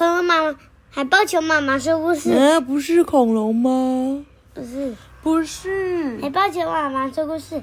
[0.00, 0.58] 恐龙妈妈，
[0.90, 2.30] 海豹球妈妈是不是？
[2.32, 4.24] 啊，不是恐龙吗？
[4.54, 6.18] 不是，不是。
[6.22, 7.62] 海豹球妈妈说故事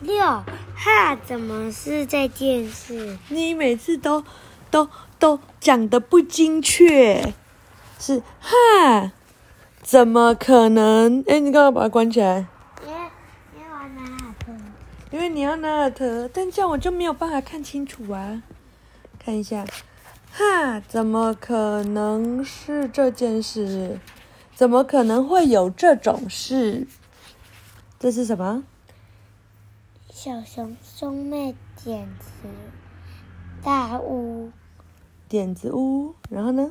[0.00, 3.18] 六，哈，怎么是在电视？
[3.28, 4.24] 你每次都
[4.70, 7.34] 都都讲的不精确，
[7.98, 9.12] 是哈？
[9.82, 11.22] 怎么可能？
[11.28, 12.46] 哎，你干嘛把它关起来？
[12.86, 12.94] 因为
[13.54, 14.52] 因为我要拿耳特，
[15.10, 18.42] 因为你要拿耳特，但这样我就没有办法看清楚啊。
[19.22, 19.62] 看一下。
[20.38, 20.78] 哈！
[20.86, 23.98] 怎么可能是这件事？
[24.54, 26.86] 怎么可能会有这种事？
[27.98, 28.62] 这是什么？
[30.10, 32.48] 小熊兄妹点子
[33.64, 34.50] 大屋。
[35.26, 36.70] 点子屋，然后呢？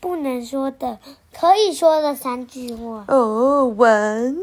[0.00, 0.98] 不能说的，
[1.32, 3.04] 可以说的三句话。
[3.06, 4.38] 哦，文、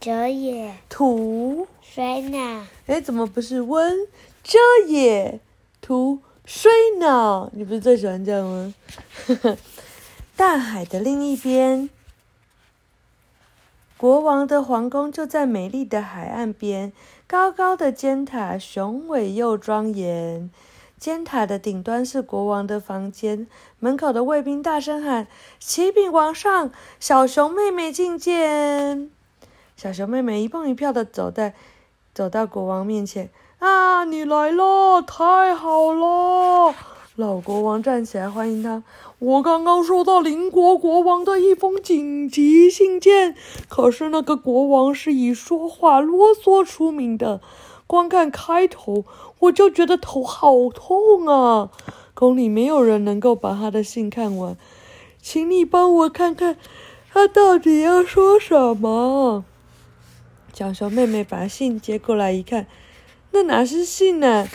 [0.00, 2.64] 哲也、土、水脑。
[2.86, 4.06] 哎，怎么不是温、
[4.42, 5.38] 哲也、
[5.82, 6.20] 图？
[6.44, 8.74] 睡呢，你不是最喜欢这样吗？
[10.36, 11.90] 大海的另一边，
[13.96, 16.92] 国王的皇宫就在美丽的海岸边。
[17.26, 20.50] 高高的尖塔，雄伟又庄严。
[20.98, 23.46] 尖塔的顶端是国王的房间，
[23.78, 25.28] 门口的卫兵大声喊
[25.60, 29.10] ：“启禀皇上，小熊妹妹觐见。”
[29.76, 31.54] 小熊妹妹一蹦一跳的走在，
[32.12, 33.30] 走到国王面前。
[33.60, 36.74] 啊，你来了，太好了！
[37.16, 38.82] 老国王站起来欢迎他。
[39.18, 43.36] 我刚刚收到邻国国王的一封紧急信件，
[43.68, 47.42] 可是那个国王是以说话啰嗦出名的。
[47.86, 49.04] 光看开头，
[49.40, 51.68] 我就觉得头好痛啊！
[52.14, 54.56] 宫里没有人能够把他的信看完，
[55.20, 56.56] 请你帮我看看，
[57.12, 59.44] 他到底要说什么。
[60.54, 62.66] 小熊妹妹把信接过来一看。
[63.32, 64.48] 那哪是信呢、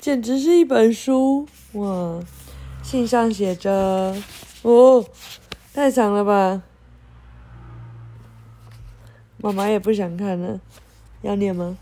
[0.00, 2.20] 简直是一本书哇！
[2.82, 4.16] 信上写着
[4.62, 5.04] ：“哦，
[5.72, 6.62] 太长了吧？
[9.38, 10.60] 妈妈也不想看了，
[11.22, 11.76] 要念吗？”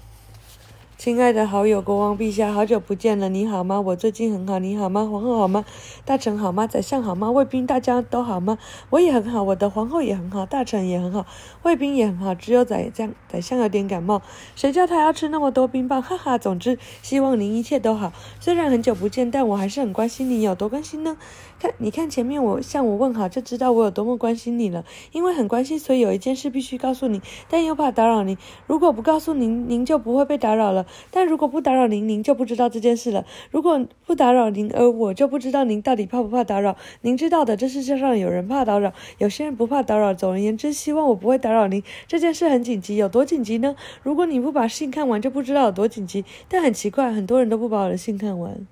[1.00, 3.80] 亲爱的好友国王陛下，好久不见了，你好吗？
[3.80, 5.08] 我最近很好，你好吗？
[5.10, 5.64] 皇后好吗？
[6.04, 6.66] 大臣好吗？
[6.66, 7.30] 宰相好吗？
[7.30, 8.58] 卫兵大家都好吗？
[8.90, 11.24] 我也很好，我的皇后也很好，大臣也很好，
[11.62, 14.20] 卫兵也很好，只有宰相宰相有点感冒，
[14.54, 16.02] 谁叫他要吃那么多冰棒？
[16.02, 18.12] 哈哈，总之希望您一切都好。
[18.38, 21.16] 虽然很久不见，但我还是很关心你，有多关心呢？
[21.60, 24.82] 看，你看前面我向我问好，就知道我有多么关心你了。
[25.12, 28.38] 因为很关心，所以有一件事必须告诉你，但又怕打扰您。
[28.66, 30.86] 如果不告诉您，您就不会被打扰了。
[31.10, 33.26] 但如果不打扰您，您就不知道这件事了。
[33.50, 36.78] 如果不打扰您，而我就不知道您到底怕不怕打扰。
[37.02, 40.14] 您知道的，这世界上有人怕打扰，有些人不怕打扰。
[40.14, 41.82] 总而言之，希望我不会打扰您。
[42.08, 43.76] 这件事很紧急，有多紧急呢？
[44.02, 46.24] 如果你不把信看完，就不知道有多紧急。
[46.48, 48.66] 但很奇怪，很多人都不把我的信看完。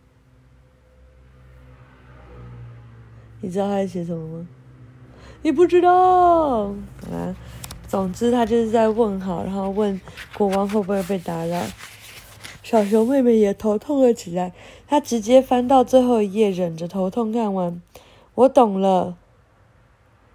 [3.40, 4.48] 你知道他在写什么吗？
[5.42, 6.72] 你不知道
[7.12, 7.36] 啊。
[7.86, 9.98] 总之，他就是在问好，然后问
[10.36, 11.62] 国王会不会被打扰。
[12.62, 14.52] 小熊妹妹也头痛了起来，
[14.86, 17.80] 她直接翻到最后一页，忍着头痛看完。
[18.34, 19.16] 我懂了。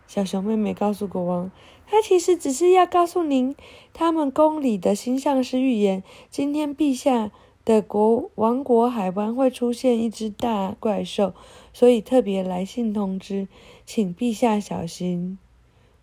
[0.08, 1.52] 小熊妹妹告诉国王，
[1.86, 3.56] 她其实只是要告诉您，
[3.94, 7.30] 他们宫里的星象师预言，今天陛下
[7.66, 11.34] 的国王国海湾会出现一只大怪兽，
[11.74, 13.48] 所以特别来信通知，
[13.86, 15.38] 请陛下小心。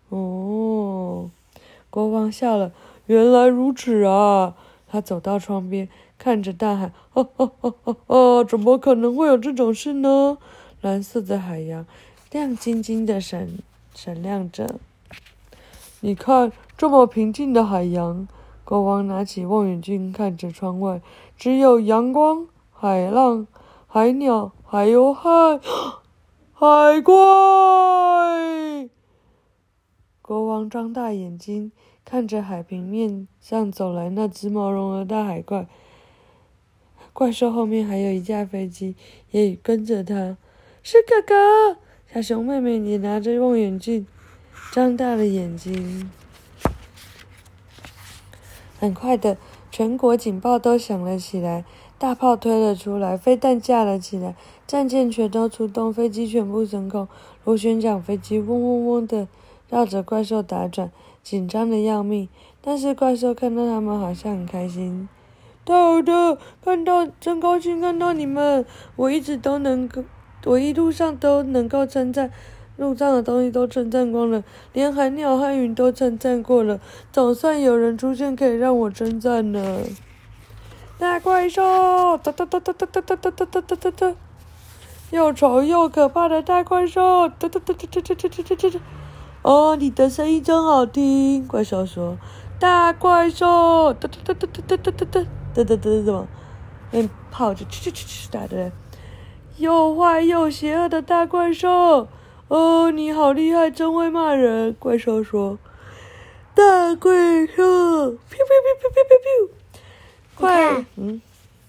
[0.09, 1.29] 哦。
[1.89, 2.71] 国王笑了，
[3.07, 4.55] 原来如此啊！
[4.87, 10.37] 他走到窗边，看着大海，哦哦哦哦哦，怎么可能会有这种事呢？
[10.79, 11.85] 蓝色的海洋，
[12.31, 13.49] 亮晶晶的闪
[13.93, 14.79] 闪亮着。
[15.99, 18.25] 你看，这么平静的海洋。
[18.71, 21.01] 国王拿起望远镜，看着窗外，
[21.35, 23.45] 只有阳光、海浪、
[23.85, 25.59] 海鸟，还有海
[26.53, 27.13] 海怪。
[30.21, 31.73] 国王张大眼睛，
[32.05, 35.67] 看着海平面上走来那只毛茸茸的大海怪。
[37.11, 38.95] 怪兽后面还有一架飞机，
[39.31, 40.37] 也跟着他。
[40.81, 41.77] 是哥哥，
[42.13, 44.07] 小熊妹妹也拿着望远镜，
[44.71, 46.09] 张大了眼睛。
[48.81, 49.37] 很快的，
[49.69, 51.63] 全国警报都响了起来，
[51.99, 54.35] 大炮推了出来，飞弹架了起来，
[54.65, 57.07] 战舰全都出动，飞机全部升空，
[57.43, 59.27] 螺旋桨飞机嗡嗡嗡的。
[59.69, 60.91] 绕着怪兽打转，
[61.21, 62.27] 紧张的要命。
[62.59, 65.07] 但是怪兽看到他们，好像很开心。
[65.63, 68.65] 太好的，看到真高兴看到你们。
[68.95, 70.03] 我一直都能够，
[70.45, 72.31] 我一路上都能够称赞，
[72.81, 74.43] 路上的东西都称赞光了，
[74.73, 76.79] 连海鸟、海云都称赞过了。
[77.11, 79.83] 总算有人出现可以让我称赞了。
[80.97, 84.15] 大怪兽，哒哒哒哒哒哒哒哒哒哒哒哒哒。
[85.11, 87.29] 又丑又可怕的大怪兽！
[87.29, 88.79] 哒哒哒哒哒哒哒哒哒哒！
[89.43, 91.45] 哦，你的声音真好听。
[91.47, 92.17] 怪兽说
[92.57, 96.27] ：“大怪兽！”哒哒哒哒哒哒哒哒哒哒哒哒什么？
[96.89, 98.71] 那炮就去去去去打的，
[99.57, 102.07] 又坏又邪恶的大怪兽！
[102.51, 104.73] 哦，你好厉害，真会骂人。
[104.73, 105.57] 怪兽说
[106.53, 107.63] ：“大怪兽！”
[108.11, 109.49] 咻咻咻咻咻咻！
[110.35, 111.21] 快，嗯，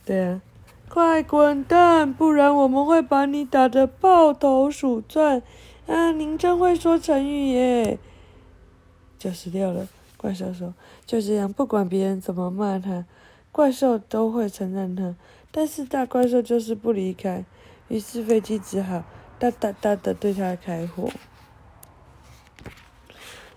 [0.05, 0.43] 对啊。
[0.89, 5.41] 快滚蛋，不然我们会把你打得抱头鼠窜！
[5.87, 8.01] 啊，您真会说成语耶！
[9.21, 9.87] 九十六了，
[10.17, 10.75] 怪兽说
[11.07, 13.05] ：“就这样，不管别人怎么骂他，
[13.53, 15.15] 怪兽都会承认他。
[15.53, 17.45] 但是大怪兽就是不离开，
[17.87, 19.05] 于是飞机只好
[19.43, 21.11] 哒哒哒的对他开火。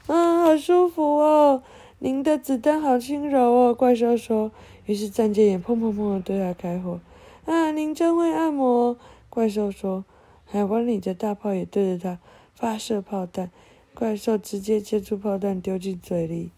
[0.08, 1.62] 啊，好舒服哦！
[2.00, 4.52] 您的子弹好轻柔哦！”怪兽说。
[4.88, 7.00] 于是战舰也砰砰砰的对他开火。
[7.46, 8.98] 啊，您真会按摩！
[9.30, 10.04] 怪兽说。
[10.46, 12.20] 海湾里的大炮也对着他
[12.56, 13.52] 发射炮弹，
[13.94, 16.50] 怪兽直接接住炮弹丢进嘴里。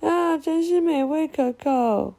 [0.00, 2.14] 啊，真是美味可口！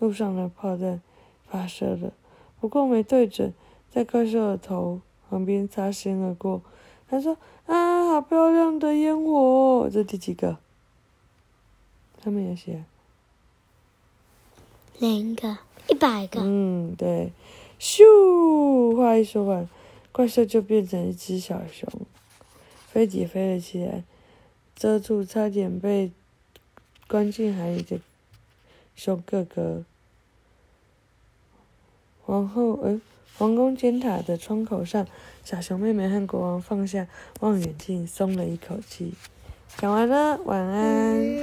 [0.00, 1.00] 路上的炮弹
[1.48, 2.12] 发射了，
[2.60, 3.54] 不过没对准，
[3.96, 5.00] 在怪兽的头
[5.30, 6.60] 旁边擦身而过。
[7.08, 9.90] 他说：“啊，好漂亮的烟火哦！
[9.90, 10.58] 这第几个？
[12.22, 12.84] 他们有写。
[14.98, 15.56] 零个。
[15.88, 16.42] 一百个。
[16.42, 17.32] 嗯，对，
[17.80, 18.94] 咻！
[18.94, 19.66] 话一说完，
[20.12, 21.90] 怪兽就变成一只小熊，
[22.88, 24.04] 飞也飞了起来，
[24.74, 26.12] 遮住差点被
[27.08, 27.98] 关进海里的
[28.94, 29.84] 熊哥哥。
[32.26, 33.00] 王后，嗯，
[33.38, 35.06] 皇宫尖塔的窗口上，
[35.44, 37.06] 小熊妹妹和国王放下
[37.40, 39.14] 望远镜，松了一口气。
[39.78, 41.26] 讲完了，晚安。